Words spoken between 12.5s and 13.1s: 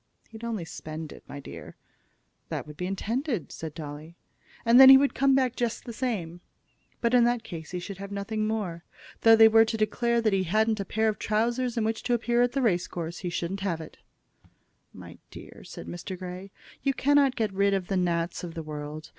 a race